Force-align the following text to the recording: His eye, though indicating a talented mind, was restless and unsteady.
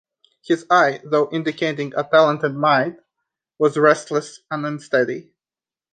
His 0.43 0.65
eye, 0.71 0.99
though 1.03 1.29
indicating 1.29 1.93
a 1.95 2.03
talented 2.03 2.55
mind, 2.55 2.97
was 3.59 3.77
restless 3.77 4.39
and 4.49 4.65
unsteady. 4.65 5.29